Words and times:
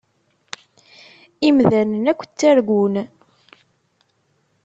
Imdanen 1.47 2.05
akk 2.11 2.21
ttargun. 2.29 2.95